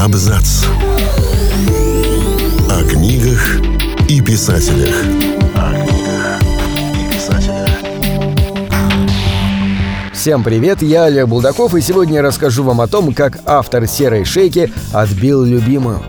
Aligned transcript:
Абзац. 0.00 0.64
О 2.70 2.82
книгах 2.88 3.60
и 4.08 4.22
писателях. 4.22 4.94
О 5.54 5.74
книгах 5.74 6.40
и 6.94 7.14
писателях. 7.14 7.68
Всем 10.14 10.42
привет, 10.42 10.80
я 10.80 11.04
Олег 11.04 11.28
Булдаков, 11.28 11.74
и 11.74 11.82
сегодня 11.82 12.14
я 12.14 12.22
расскажу 12.22 12.64
вам 12.64 12.80
о 12.80 12.86
том, 12.86 13.12
как 13.12 13.40
автор 13.44 13.86
«Серой 13.86 14.24
шейки» 14.24 14.72
отбил 14.94 15.44
любимую. 15.44 16.00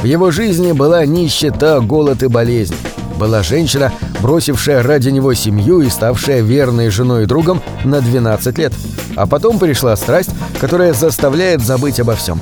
В 0.00 0.04
его 0.04 0.30
жизни 0.30 0.70
была 0.70 1.04
нищета, 1.04 1.80
голод 1.80 2.22
и 2.22 2.28
болезнь. 2.28 2.76
Была 3.18 3.42
женщина, 3.42 3.92
бросившая 4.22 4.84
ради 4.84 5.08
него 5.08 5.34
семью 5.34 5.80
и 5.80 5.90
ставшая 5.90 6.42
верной 6.42 6.90
женой 6.90 7.24
и 7.24 7.26
другом 7.26 7.60
на 7.84 8.00
12 8.00 8.58
лет. 8.58 8.72
А 9.16 9.26
потом 9.26 9.58
пришла 9.58 9.96
страсть, 9.96 10.30
которая 10.60 10.94
заставляет 10.94 11.62
забыть 11.62 11.98
обо 11.98 12.14
всем. 12.14 12.40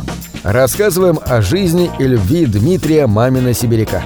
Рассказываем 0.49 1.21
о 1.27 1.43
жизни 1.43 1.91
и 1.99 2.05
любви 2.05 2.47
Дмитрия 2.47 3.07
Мамина 3.07 3.53
Сибиряка. 3.53 4.05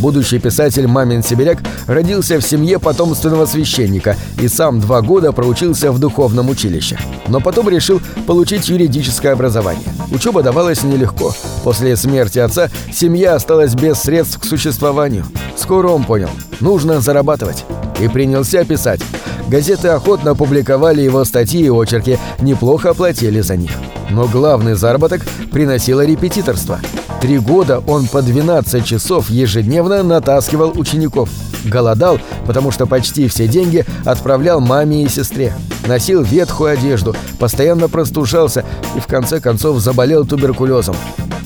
Будущий 0.00 0.40
писатель 0.40 0.88
Мамин 0.88 1.22
Сибиряк 1.22 1.58
родился 1.86 2.40
в 2.40 2.42
семье 2.42 2.80
потомственного 2.80 3.46
священника 3.46 4.16
и 4.42 4.48
сам 4.48 4.80
два 4.80 5.02
года 5.02 5.30
проучился 5.30 5.92
в 5.92 6.00
духовном 6.00 6.48
училище. 6.48 6.98
Но 7.28 7.40
потом 7.40 7.68
решил 7.68 8.00
получить 8.26 8.68
юридическое 8.68 9.34
образование. 9.34 9.86
Учеба 10.10 10.42
давалась 10.42 10.82
нелегко. 10.82 11.32
После 11.62 11.96
смерти 11.96 12.40
отца 12.40 12.70
семья 12.92 13.36
осталась 13.36 13.74
без 13.74 14.00
средств 14.00 14.40
к 14.40 14.44
существованию. 14.44 15.26
Скоро 15.56 15.90
он 15.90 16.02
понял– 16.02 16.30
нужно 16.60 17.00
зарабатывать. 17.00 17.64
И 18.00 18.08
принялся 18.08 18.64
писать. 18.64 19.00
Газеты 19.46 19.86
охотно 19.88 20.34
публиковали 20.34 21.02
его 21.02 21.24
статьи 21.24 21.62
и 21.62 21.70
очерки, 21.70 22.18
неплохо 22.40 22.94
платили 22.94 23.40
за 23.42 23.56
них. 23.56 23.70
Но 24.10 24.26
главный 24.26 24.74
заработок 24.74 25.22
приносило 25.52 26.04
репетиторство. 26.04 26.80
Три 27.20 27.38
года 27.38 27.82
он 27.86 28.06
по 28.06 28.22
12 28.22 28.84
часов 28.84 29.28
ежедневно 29.28 30.02
натаскивал 30.02 30.72
учеников. 30.76 31.28
Голодал, 31.64 32.18
потому 32.46 32.70
что 32.70 32.86
почти 32.86 33.26
все 33.28 33.48
деньги 33.48 33.84
отправлял 34.04 34.60
маме 34.60 35.02
и 35.02 35.08
сестре. 35.08 35.52
Носил 35.86 36.22
ветхую 36.22 36.72
одежду, 36.72 37.16
постоянно 37.38 37.88
простужался 37.88 38.64
и 38.96 39.00
в 39.00 39.06
конце 39.06 39.40
концов 39.40 39.80
заболел 39.80 40.24
туберкулезом. 40.24 40.96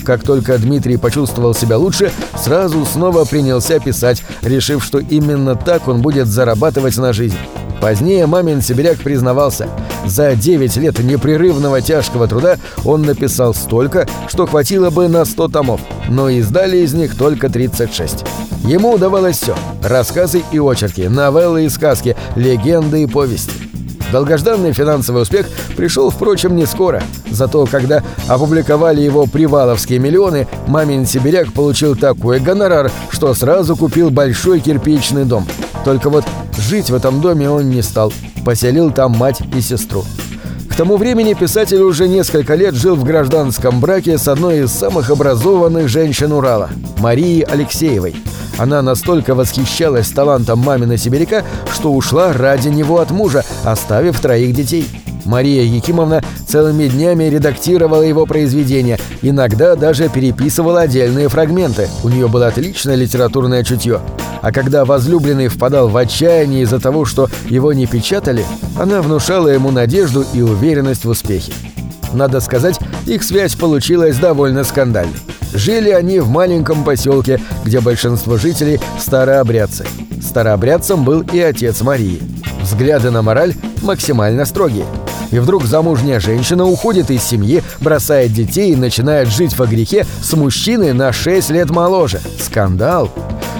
Как 0.05 0.22
только 0.22 0.59
Дмитрий 0.59 0.97
почувствовал 0.97 1.55
себя 1.55 1.78
лучше, 1.78 2.12
сразу 2.37 2.84
снова 2.84 3.25
принялся 3.25 3.78
писать, 3.78 4.22
решив, 4.42 4.84
что 4.84 4.98
именно 4.98 5.55
так 5.55 5.89
он 5.89 6.03
будет 6.03 6.27
зарабатывать 6.27 6.97
на 6.97 7.12
жизнь. 7.12 7.39
Позднее 7.83 8.27
мамин 8.27 8.62
сибиряк 8.62 8.98
признавался, 8.98 9.69
за 10.06 10.36
9 10.36 10.77
лет 10.77 11.00
непрерывного 11.00 11.80
тяжкого 11.80 12.28
труда 12.28 12.58
он 12.84 13.02
написал 13.02 13.55
столько, 13.55 14.06
что 14.28 14.47
хватило 14.47 14.91
бы 14.91 15.08
на 15.08 15.25
100 15.25 15.48
томов, 15.48 15.80
но 16.08 16.28
издали 16.28 16.77
из 16.77 16.94
них 16.94 17.19
только 17.19 17.48
36. 17.48 18.25
Ему 18.62 18.92
удавалось 18.92 19.38
все– 19.38 19.56
рассказы 19.83 20.44
и 20.53 20.60
очерки, 20.60 21.08
новеллы 21.08 21.64
и 21.64 21.69
сказки, 21.69 22.16
легенды 22.36 23.03
и 23.03 23.06
повести. 23.08 23.50
Долгожданный 24.12 24.72
финансовый 24.72 25.22
успех 25.22 25.48
пришел, 25.77 26.10
впрочем, 26.10 26.55
не 26.55 26.66
скоро. 26.66 27.03
Зато, 27.33 27.66
когда 27.66 28.05
опубликовали 28.28 29.00
его 29.00 29.27
«Приваловские 29.27 29.98
миллионы», 29.98 30.47
мамин 30.69 31.05
сибиряк 31.05 31.53
получил 31.53 31.97
такой 31.97 32.38
гонорар, 32.38 32.92
что 33.10 33.34
сразу 33.34 33.75
купил 33.75 34.10
большой 34.10 34.60
кирпичный 34.60 35.25
дом. 35.25 35.48
Только 35.84 36.11
вот 36.11 36.25
жить 36.56 36.91
в 36.91 36.94
этом 36.94 37.20
доме 37.20 37.50
он 37.50 37.70
не 37.70 37.83
стал. 37.83 38.12
Поселил 38.44 38.91
там 38.91 39.12
мать 39.12 39.41
и 39.55 39.61
сестру. 39.61 40.05
К 40.70 40.75
тому 40.75 40.97
времени 40.97 41.34
писатель 41.34 41.83
уже 41.83 42.08
несколько 42.08 42.55
лет 42.55 42.75
жил 42.75 42.97
в 42.97 43.05
гражданском 43.05 43.78
браке 43.78 44.16
с 44.16 44.27
одной 44.27 44.60
из 44.60 44.72
самых 44.72 45.10
образованных 45.10 45.88
женщин 45.88 46.33
Урала– 46.33 46.70
Марией 46.98 47.42
Алексеевой. 47.42 48.16
Она 48.56 48.81
настолько 48.81 49.34
восхищалась 49.34 50.09
талантом 50.09 50.60
мамина 50.60 50.97
сибиряка, 50.97 51.44
что 51.72 51.92
ушла 51.92 52.32
ради 52.32 52.69
него 52.69 53.00
от 53.00 53.10
мужа, 53.10 53.44
оставив 53.65 54.19
троих 54.21 54.54
детей. 54.54 54.87
Мария 55.25 55.62
Якимовна 55.62 56.22
целыми 56.47 56.88
днями 56.88 57.25
редактировала 57.25 58.03
его 58.03 58.27
произведения, 58.27 58.99
иногда 59.22 59.77
даже 59.77 60.09
переписывала 60.09 60.83
отдельные 60.83 61.28
фрагменты. 61.28 61.88
У 62.03 62.09
нее 62.09 62.28
было 62.28 62.49
отличное 62.49 62.94
литературное 62.94 63.65
чутье. 63.65 64.00
А 64.41 64.50
когда 64.53 64.84
возлюбленный 64.84 65.49
впадал 65.49 65.88
в 65.88 65.97
отчаяние 65.97 66.62
из-за 66.62 66.81
того, 66.81 67.05
что 67.05 67.31
его 67.49 67.72
не 67.72 67.87
печатали, 67.87 68.44
она 68.78 69.00
внушала 69.00 69.49
ему 69.49 69.71
надежду 69.71 70.25
и 70.33 70.43
уверенность 70.43 71.05
в 71.05 71.10
успехе. 71.10 71.53
Надо 72.12 72.41
сказать, 72.41 72.78
их 73.06 73.22
связь 73.22 73.54
получилась 73.54 74.19
довольно 74.19 74.65
скандальной. 74.65 75.15
Жили 75.54 75.91
они 75.91 76.19
в 76.21 76.28
маленьком 76.28 76.84
поселке, 76.84 77.41
где 77.65 77.81
большинство 77.81 78.37
жителей– 78.37 78.81
старообрядцы. 78.99 79.87
Старообрядцем 80.21 81.04
был 81.04 81.21
и 81.21 81.41
отец 81.41 81.83
Марии. 81.83 82.22
Взгляды 82.62 83.10
на 83.10 83.22
мораль 83.22 83.54
максимально 83.83 84.44
строгие. 84.44 84.87
И 85.32 85.38
вдруг 85.38 85.65
замужняя 85.65 86.20
женщина 86.20 86.65
уходит 86.65 87.10
из 87.10 87.25
семьи, 87.25 87.62
бросает 87.81 88.32
детей 88.32 88.72
и 88.72 88.76
начинает 88.76 89.28
жить 89.28 89.56
во 89.59 89.66
грехе 89.66 90.06
с 90.22 90.32
мужчиной 90.34 90.93
на 90.93 91.12
6 91.12 91.50
лет 91.50 91.70
моложе. 91.70 92.20
Скандал! 92.38 93.10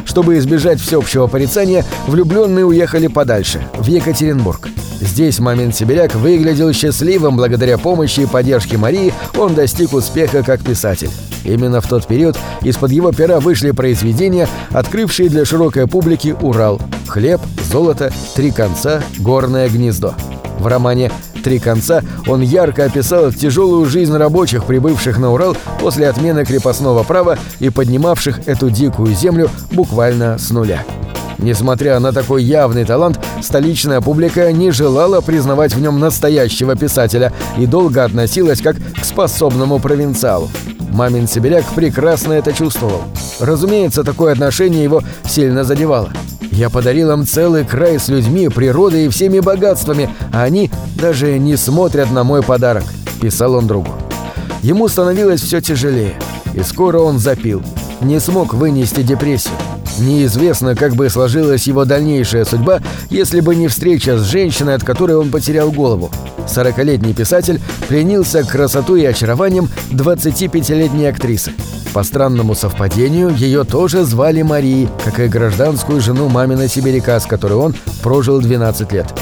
Чтобы 0.05 0.37
избежать 0.38 0.81
всеобщего 0.81 1.27
порицания, 1.27 1.84
влюбленные 2.06 2.66
уехали 2.66 3.06
подальше, 3.06 3.62
в 3.78 3.87
Екатеринбург. 3.87 4.69
Здесь 5.00 5.41
момент 5.41 5.75
Сибиряк 5.75 6.15
выглядел 6.15 6.72
счастливым 6.72 7.37
благодаря 7.37 7.78
помощи 7.78 8.21
и 8.21 8.27
поддержке 8.27 8.77
Марии, 8.77 9.15
он 9.37 9.55
достиг 9.55 9.94
успеха 9.94 10.43
как 10.43 10.62
писатель. 10.62 11.11
Именно 11.44 11.81
в 11.81 11.88
тот 11.88 12.06
период 12.06 12.38
из-под 12.62 12.93
его 12.93 13.11
пера 13.12 13.41
вышли 13.41 13.71
произведения, 13.72 14.49
открывшие 14.71 15.28
для 15.28 15.44
широкой 15.44 15.88
публики 15.88 16.37
Урал, 16.41 16.81
хлеб, 17.09 17.41
золото, 17.71 18.12
три 18.37 18.50
конца, 18.50 19.03
горное 19.19 19.69
гнездо. 19.69 20.15
В 20.59 20.66
романе 20.69 21.11
«Три 21.43 21.59
конца» 21.59 22.03
он 22.27 22.41
ярко 22.41 22.85
описал 22.85 23.33
тяжелую 23.33 23.87
жизнь 23.87 24.17
рабочих, 24.17 24.65
прибывших 24.65 25.19
на 25.19 25.33
Урал 25.33 25.57
после 25.81 26.09
отмены 26.09 26.45
крепостного 26.45 27.03
права 27.03 27.39
и 27.59 27.71
поднимавших 27.71 28.47
эту 28.47 28.71
дикую 28.71 29.15
землю 29.15 29.51
буквально 29.73 30.39
с 30.39 30.51
нуля. 30.51 30.85
Несмотря 31.39 31.99
на 31.99 32.13
такой 32.13 32.45
явный 32.45 32.85
талант, 32.85 33.19
столичная 33.41 34.01
публика 34.01 34.53
не 34.53 34.71
желала 34.71 35.21
признавать 35.21 35.75
в 35.75 35.81
нем 35.81 35.99
настоящего 35.99 36.77
писателя 36.77 37.33
и 37.59 37.67
долго 37.67 38.05
относилась 38.05 38.61
как 38.61 38.77
к 38.77 39.05
способному 39.05 39.81
провинциалу. 39.81 40.49
Мамин 40.91 41.27
сибиряк 41.27 41.65
прекрасно 41.75 42.35
это 42.35 42.53
чувствовал. 42.53 43.03
Разумеется, 43.41 44.05
такое 44.05 44.33
отношение 44.33 44.85
его 44.85 45.03
сильно 45.27 45.65
задевало. 45.65 46.13
Я 46.53 46.69
подарил 46.69 47.11
им 47.11 47.27
целый 47.27 47.65
край 47.65 47.99
с 47.99 48.09
людьми, 48.09 48.49
природой 48.49 49.07
и 49.07 49.09
всеми 49.09 49.41
богатствами, 49.41 50.11
а 50.33 50.43
они 50.43 50.71
даже 50.97 51.39
не 51.39 51.57
смотрят 51.57 52.11
на 52.11 52.25
мой 52.25 52.43
подарок»,— 52.43 52.85
писал 53.21 53.55
он 53.55 53.67
другу. 53.67 53.91
Ему 54.62 54.87
становилось 54.89 55.41
все 55.41 55.61
тяжелее, 55.62 56.15
и 56.55 56.61
скоро 56.61 56.99
он 56.99 57.19
запил. 57.19 57.62
Не 58.03 58.21
смог 58.21 58.53
вынести 58.53 59.03
депрессию. 59.03 59.55
Неизвестно, 59.99 60.75
как 60.75 60.95
бы 60.95 61.09
сложилась 61.09 61.67
его 61.67 61.85
дальнейшая 61.85 62.45
судьба, 62.45 62.81
если 63.11 63.41
бы 63.41 63.55
не 63.55 63.69
встреча 63.69 64.19
с 64.19 64.23
женщиной, 64.23 64.75
от 64.75 64.85
которой 64.85 65.17
он 65.17 65.31
потерял 65.31 65.71
голову. 65.71 66.11
Сорокалетний 66.47 67.15
писатель 67.15 67.61
пленился 67.89 68.43
красотой 68.45 69.03
и 69.03 69.07
очарованием 69.07 69.69
25-летней 69.91 71.07
актрисы. 71.07 71.53
По 71.93 72.05
странному 72.05 72.55
совпадению, 72.55 73.35
ее 73.35 73.65
тоже 73.65 74.05
звали 74.05 74.41
Марией, 74.41 74.89
как 75.05 75.21
и 75.21 75.29
гражданскую 75.29 76.01
жену 76.01 76.29
мамина 76.31 76.67
сибиряка, 76.67 77.21
с 77.21 77.27
которой 77.27 77.55
он 77.55 77.75
прожил 78.03 78.41
12 78.41 78.93
лет. 78.93 79.13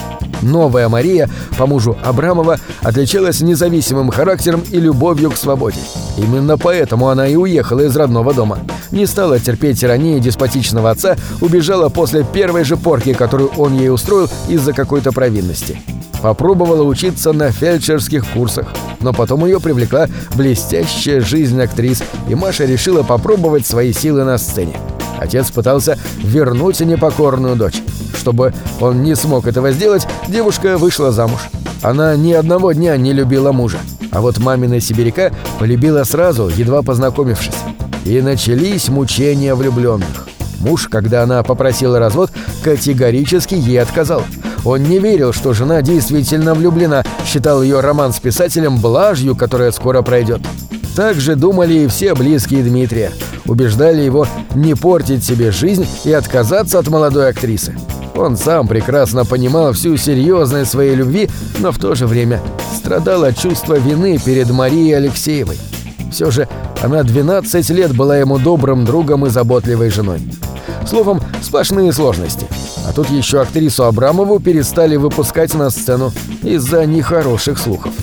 Новая 0.42 0.88
Мария, 0.88 1.28
по 1.58 1.66
мужу 1.66 1.96
Абрамова, 2.02 2.58
отличалась 2.82 3.40
независимым 3.40 4.10
характером 4.10 4.62
и 4.70 4.78
любовью 4.78 5.30
к 5.30 5.36
свободе. 5.36 5.80
Именно 6.16 6.58
поэтому 6.58 7.08
она 7.08 7.26
и 7.26 7.36
уехала 7.36 7.80
из 7.80 7.96
родного 7.96 8.34
дома. 8.34 8.58
Не 8.90 9.06
стала 9.06 9.38
терпеть 9.38 9.80
тирании 9.80 10.18
деспотичного 10.18 10.90
отца, 10.90 11.16
убежала 11.40 11.88
после 11.88 12.24
первой 12.24 12.64
же 12.64 12.76
порки, 12.76 13.12
которую 13.12 13.50
он 13.56 13.74
ей 13.74 13.90
устроил 13.90 14.28
из-за 14.48 14.72
какой-то 14.72 15.12
провинности. 15.12 15.80
Попробовала 16.22 16.82
учиться 16.82 17.32
на 17.32 17.50
фельдшерских 17.50 18.26
курсах, 18.26 18.66
но 19.00 19.12
потом 19.12 19.46
ее 19.46 19.60
привлекла 19.60 20.06
блестящая 20.34 21.20
жизнь 21.20 21.60
актрис, 21.60 22.02
и 22.28 22.34
Маша 22.34 22.66
решила 22.66 23.02
попробовать 23.02 23.66
свои 23.66 23.92
силы 23.92 24.24
на 24.24 24.36
сцене. 24.36 24.76
Отец 25.18 25.50
пытался 25.50 25.98
вернуть 26.18 26.80
непокорную 26.80 27.56
дочь. 27.56 27.82
Чтобы 28.20 28.52
он 28.80 29.02
не 29.02 29.16
смог 29.16 29.46
этого 29.46 29.72
сделать, 29.72 30.06
девушка 30.28 30.76
вышла 30.76 31.10
замуж. 31.10 31.40
Она 31.82 32.14
ни 32.16 32.34
одного 32.34 32.72
дня 32.72 32.96
не 32.98 33.14
любила 33.14 33.50
мужа. 33.50 33.78
А 34.10 34.20
вот 34.20 34.38
мамина 34.38 34.78
сибиряка 34.78 35.32
полюбила 35.58 36.04
сразу, 36.04 36.48
едва 36.48 36.82
познакомившись. 36.82 37.54
И 38.04 38.20
начались 38.20 38.88
мучения 38.88 39.54
влюбленных. 39.54 40.28
Муж, 40.60 40.88
когда 40.88 41.22
она 41.22 41.42
попросила 41.42 41.98
развод, 41.98 42.30
категорически 42.62 43.54
ей 43.54 43.80
отказал. 43.80 44.22
Он 44.66 44.82
не 44.82 44.98
верил, 44.98 45.32
что 45.32 45.54
жена 45.54 45.80
действительно 45.80 46.52
влюблена, 46.52 47.04
считал 47.24 47.62
ее 47.62 47.80
роман 47.80 48.12
с 48.12 48.20
писателем 48.20 48.78
блажью, 48.78 49.34
которая 49.34 49.72
скоро 49.72 50.02
пройдет. 50.02 50.42
Так 50.94 51.16
же 51.16 51.36
думали 51.36 51.74
и 51.74 51.86
все 51.86 52.14
близкие 52.14 52.62
Дмитрия. 52.62 53.12
Убеждали 53.46 54.02
его 54.02 54.26
не 54.54 54.74
портить 54.74 55.24
себе 55.24 55.50
жизнь 55.50 55.86
и 56.04 56.12
отказаться 56.12 56.78
от 56.78 56.88
молодой 56.88 57.30
актрисы. 57.30 57.74
Он 58.20 58.36
сам 58.36 58.68
прекрасно 58.68 59.24
понимал 59.24 59.72
всю 59.72 59.96
серьезность 59.96 60.70
своей 60.70 60.94
любви, 60.94 61.30
но 61.60 61.72
в 61.72 61.78
то 61.78 61.94
же 61.94 62.06
время 62.06 62.42
страдал 62.76 63.24
от 63.24 63.38
чувства 63.38 63.78
вины 63.78 64.18
перед 64.22 64.50
Марией 64.50 64.94
Алексеевой. 64.94 65.56
Все 66.12 66.30
же 66.30 66.46
она 66.82 67.02
12 67.02 67.70
лет 67.70 67.96
была 67.96 68.18
ему 68.18 68.38
добрым 68.38 68.84
другом 68.84 69.24
и 69.24 69.30
заботливой 69.30 69.88
женой. 69.88 70.20
Словом, 70.86 71.22
сплошные 71.40 71.94
сложности. 71.94 72.46
А 72.86 72.92
тут 72.92 73.08
еще 73.08 73.40
актрису 73.40 73.84
Абрамову 73.84 74.38
перестали 74.38 74.96
выпускать 74.96 75.54
на 75.54 75.70
сцену 75.70 76.12
из-за 76.42 76.84
нехороших 76.84 77.58
слухов. 77.58 77.94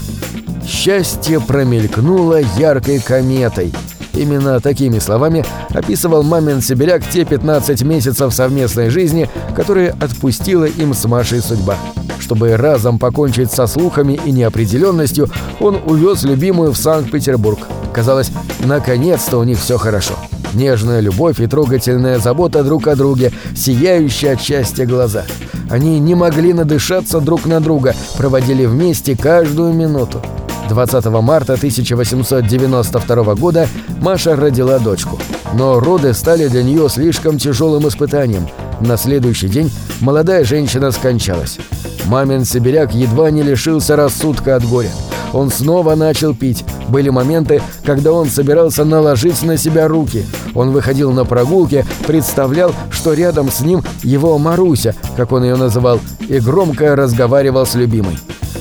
Счастье 0.66 1.40
промелькнуло 1.40 2.40
яркой 2.58 3.00
кометой. 3.02 3.72
Именно 4.18 4.60
такими 4.60 4.98
словами 4.98 5.46
описывал 5.70 6.24
мамин 6.24 6.62
сибиряк 6.62 7.08
те 7.08 7.24
15 7.24 7.84
месяцев 7.84 8.34
совместной 8.34 8.90
жизни, 8.90 9.30
которые 9.56 9.92
отпустила 9.92 10.66
им 10.66 10.96
с 10.96 11.06
Машей 11.06 11.40
судьба. 11.40 11.78
Чтобы 12.20 12.58
разом 12.58 12.98
покончить 12.98 13.52
со 13.52 13.68
слухами 13.68 14.20
и 14.26 14.32
неопределенностью, 14.32 15.30
он 15.60 15.78
увез 15.86 16.24
любимую 16.24 16.72
в 16.72 16.78
Санкт-Петербург. 16.78 17.60
Казалось, 17.94 18.32
наконец-то 18.66 19.38
у 19.38 19.44
них 19.44 19.60
все 19.60 19.78
хорошо. 19.78 20.16
Нежная 20.54 21.00
любовь 21.00 21.40
и 21.40 21.46
трогательная 21.46 22.18
забота 22.18 22.64
друг 22.64 22.88
о 22.88 22.96
друге, 22.96 23.32
сияющие 23.56 24.32
от 24.32 24.42
счастья 24.42 24.88
глаза. 24.88 25.26
Они 25.70 26.00
не 26.00 26.16
могли 26.16 26.54
надышаться 26.54 27.20
друг 27.20 27.46
на 27.46 27.60
друга, 27.60 27.96
проводили 28.18 28.66
вместе 28.66 29.16
каждую 29.16 29.74
минуту. 29.74 30.22
20 30.68 31.06
марта 31.22 31.54
1892 31.54 33.36
года 33.36 33.68
Маша 34.02 34.36
родила 34.36 34.80
дочку. 34.80 35.20
Но 35.54 35.80
роды 35.80 36.14
стали 36.14 36.48
для 36.48 36.64
нее 36.64 36.90
слишком 36.90 37.38
тяжелым 37.38 37.88
испытанием. 37.88 38.48
На 38.82 38.98
следующий 38.98 39.48
день 39.48 39.72
молодая 40.02 40.44
женщина 40.44 40.92
скончалась. 40.92 41.58
Мамин 42.06 42.46
сибиряк 42.46 42.94
едва 42.94 43.32
не 43.32 43.44
лишился 43.44 43.96
рассудка 43.96 44.56
от 44.56 44.64
горя. 44.66 44.92
Он 45.34 45.52
снова 45.52 45.96
начал 45.96 46.34
пить. 46.34 46.64
Были 46.88 47.10
моменты, 47.10 47.62
когда 47.84 48.14
он 48.14 48.28
собирался 48.28 48.86
наложить 48.86 49.44
на 49.44 49.58
себя 49.58 49.88
руки. 49.88 50.26
Он 50.56 50.72
выходил 50.72 51.12
на 51.12 51.26
прогулки, 51.26 51.86
представлял, 52.06 52.72
что 52.92 53.14
рядом 53.14 53.52
с 53.52 53.60
ним 53.60 53.84
его 54.04 54.38
Маруся, 54.38 54.96
как 55.18 55.32
он 55.34 55.44
ее 55.44 55.56
называл, 55.56 56.00
и 56.30 56.40
громко 56.40 56.96
разговаривал 56.96 57.66
с 57.66 57.76
любимой. 57.76 58.18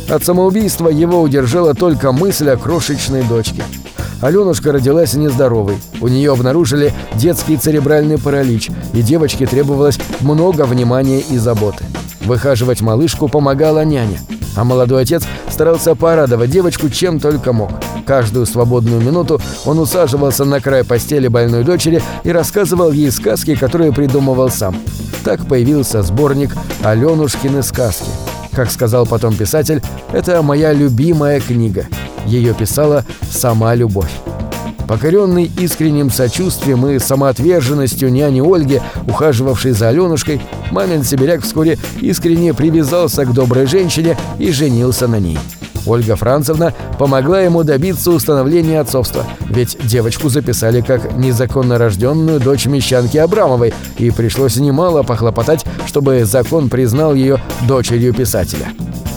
От 0.08 0.24
самоубийства 0.24 0.88
его 0.88 1.20
удержала 1.20 1.74
только 1.74 2.12
мысль 2.12 2.50
о 2.50 2.56
крошечной 2.56 3.22
дочке. 3.22 3.62
Аленушка 4.20 4.72
родилась 4.72 5.14
нездоровой. 5.14 5.76
У 6.00 6.08
нее 6.08 6.32
обнаружили 6.32 6.92
детский 7.14 7.56
церебральный 7.56 8.18
паралич, 8.18 8.70
и 8.94 9.02
девочке 9.02 9.46
требовалось 9.46 9.98
много 10.20 10.62
внимания 10.64 11.20
и 11.20 11.36
заботы. 11.36 11.84
Выхаживать 12.24 12.80
малышку 12.80 13.28
помогала 13.28 13.84
няня, 13.84 14.18
а 14.56 14.64
молодой 14.64 15.02
отец 15.02 15.24
старался 15.50 15.94
порадовать 15.94 16.50
девочку 16.50 16.88
чем 16.88 17.20
только 17.20 17.52
мог. 17.52 17.70
Каждую 18.06 18.46
свободную 18.46 19.00
минуту 19.00 19.40
он 19.64 19.80
усаживался 19.80 20.44
на 20.44 20.60
край 20.60 20.84
постели 20.84 21.28
больной 21.28 21.64
дочери 21.64 22.00
и 22.22 22.30
рассказывал 22.30 22.92
ей 22.92 23.10
сказки, 23.10 23.54
которые 23.56 23.92
придумывал 23.92 24.50
сам. 24.50 24.76
Так 25.24 25.46
появился 25.46 26.02
сборник 26.02 26.56
«Аленушкины 26.82 27.62
сказки». 27.62 28.06
Как 28.56 28.70
сказал 28.70 29.04
потом 29.04 29.34
писатель, 29.34 29.82
это 30.14 30.40
моя 30.40 30.72
любимая 30.72 31.40
книга. 31.40 31.86
Ее 32.24 32.54
писала 32.54 33.04
сама 33.30 33.74
любовь. 33.74 34.10
Покоренный 34.88 35.50
искренним 35.58 36.10
сочувствием 36.10 36.86
и 36.86 36.98
самоотверженностью 36.98 38.10
няни 38.10 38.40
Ольги, 38.40 38.80
ухаживавшей 39.06 39.72
за 39.72 39.88
Аленушкой, 39.90 40.40
мамин 40.70 41.04
сибиряк 41.04 41.42
вскоре 41.42 41.78
искренне 42.00 42.54
привязался 42.54 43.26
к 43.26 43.34
доброй 43.34 43.66
женщине 43.66 44.16
и 44.38 44.50
женился 44.50 45.06
на 45.06 45.20
ней. 45.20 45.38
Ольга 45.86 46.16
Францевна 46.16 46.74
помогла 46.98 47.40
ему 47.40 47.62
добиться 47.62 48.10
установления 48.10 48.80
отцовства, 48.80 49.24
ведь 49.48 49.78
девочку 49.84 50.28
записали 50.28 50.80
как 50.80 51.16
незаконно 51.16 51.78
рожденную 51.78 52.40
дочь 52.40 52.66
мещанки 52.66 53.16
Абрамовой, 53.16 53.72
и 53.98 54.10
пришлось 54.10 54.56
немало 54.56 55.02
похлопотать, 55.02 55.64
чтобы 55.86 56.24
закон 56.24 56.68
признал 56.68 57.14
ее 57.14 57.40
дочерью 57.66 58.12
писателя. 58.12 58.66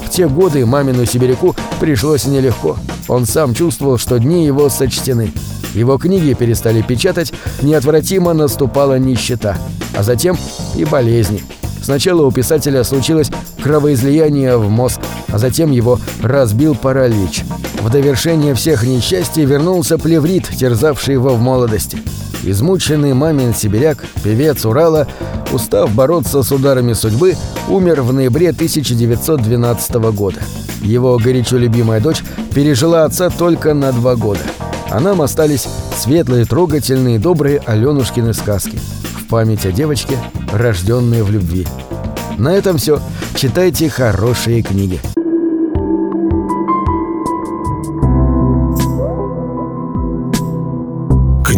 В 0.06 0.10
те 0.10 0.28
годы 0.28 0.66
мамину 0.66 1.06
сибиряку 1.06 1.56
пришлось 1.80 2.26
нелегко. 2.26 2.78
Он 3.08 3.26
сам 3.26 3.54
чувствовал, 3.54 3.98
что 3.98 4.20
дни 4.20 4.46
его 4.46 4.70
сочтены. 4.70 5.32
Его 5.74 5.98
книги 5.98 6.34
перестали 6.34 6.82
печатать, 6.82 7.32
неотвратимо 7.62 8.34
наступала 8.34 8.98
нищета, 8.98 9.58
а 9.96 10.04
затем 10.04 10.38
и 10.76 10.86
болезни– 10.86 11.44
Сначала 11.82 12.24
у 12.24 12.32
писателя 12.32 12.84
случилось 12.84 13.32
кровоизлияние 13.64 14.58
в 14.58 14.70
мозг, 14.70 15.00
а 15.32 15.38
затем 15.38 15.72
его 15.72 16.00
разбил 16.22 16.76
паралич. 16.76 17.44
В 17.82 17.90
довершение 17.90 18.54
всех 18.54 18.84
несчастий 18.84 19.46
вернулся 19.46 19.98
плеврит, 19.98 20.48
терзавший 20.48 21.16
его 21.16 21.36
в 21.36 21.42
молодости. 21.42 21.98
Измученный 22.44 23.14
мамин 23.14 23.54
сибиряк, 23.54 24.06
певец 24.24 24.66
Урала, 24.66 25.08
устав 25.52 25.94
бороться 25.94 26.42
с 26.42 26.52
ударами 26.52 26.94
судьбы, 26.94 27.36
умер 27.68 28.02
в 28.02 28.14
ноябре 28.14 28.50
1912 28.50 29.96
года. 30.14 30.40
Его 30.82 31.18
горячо 31.18 31.58
любимая 31.58 32.00
дочь 32.00 32.24
пережила 32.54 33.04
отца 33.04 33.30
только 33.30 33.74
на 33.74 33.92
два 33.92 34.16
года. 34.16 34.42
А 34.90 35.00
нам 35.00 35.22
остались 35.22 35.68
светлые, 35.98 36.46
трогательные, 36.46 37.20
добрые 37.20 37.60
Аленушкины 37.66 38.34
сказки 38.34 38.80
память 39.30 39.66
о 39.66 39.72
девочке, 39.72 40.18
рожденной 40.52 41.22
в 41.22 41.32
любви. 41.32 41.68
На 42.38 42.54
этом 42.54 42.78
все. 42.78 43.00
Читайте 43.36 43.90
хорошие 43.90 44.64
книги. 44.64 45.00